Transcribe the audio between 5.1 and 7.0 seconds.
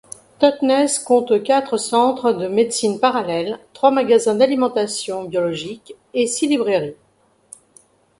biologique et six librairies.